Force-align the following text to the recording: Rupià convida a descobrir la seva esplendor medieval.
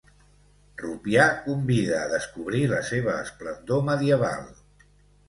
Rupià 0.83 1.27
convida 1.43 1.99
a 2.05 2.07
descobrir 2.13 2.63
la 2.71 2.79
seva 2.87 3.19
esplendor 3.27 3.85
medieval. 3.91 4.49